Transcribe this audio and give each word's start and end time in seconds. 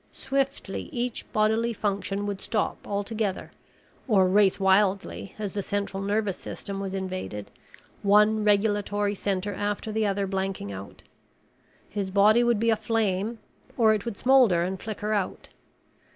Swiftly 0.11 0.89
each 0.91 1.31
bodily 1.31 1.73
function 1.73 2.25
would 2.25 2.41
stop 2.41 2.87
altogether 2.87 3.51
or 4.07 4.27
race 4.27 4.59
wildly 4.59 5.35
as 5.37 5.53
the 5.53 5.61
central 5.61 6.01
nervous 6.01 6.37
system 6.37 6.79
was 6.79 6.95
invaded, 6.95 7.51
one 8.01 8.43
regulatory 8.43 9.13
center 9.13 9.53
after 9.53 9.91
the 9.91 10.07
other 10.07 10.25
blanking 10.25 10.71
out. 10.71 11.03
His 11.87 12.09
body 12.09 12.43
would 12.43 12.59
be 12.59 12.71
aflame 12.71 13.37
or 13.77 13.93
it 13.93 14.03
would 14.03 14.17
smolder 14.17 14.63
and 14.63 14.81
flicker 14.81 15.13
out. 15.13 15.49